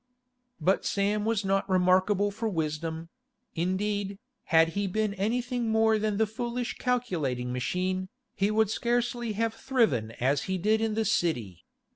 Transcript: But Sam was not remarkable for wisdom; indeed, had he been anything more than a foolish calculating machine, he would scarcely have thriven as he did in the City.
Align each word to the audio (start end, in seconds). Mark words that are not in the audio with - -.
But 0.59 0.83
Sam 0.83 1.25
was 1.25 1.45
not 1.45 1.69
remarkable 1.69 2.31
for 2.31 2.49
wisdom; 2.49 3.09
indeed, 3.53 4.17
had 4.45 4.69
he 4.69 4.87
been 4.87 5.13
anything 5.13 5.69
more 5.69 5.99
than 5.99 6.19
a 6.19 6.25
foolish 6.25 6.77
calculating 6.79 7.53
machine, 7.53 8.09
he 8.33 8.49
would 8.49 8.71
scarcely 8.71 9.33
have 9.33 9.53
thriven 9.53 10.09
as 10.19 10.45
he 10.49 10.57
did 10.57 10.81
in 10.81 10.95
the 10.95 11.05
City. 11.05 11.65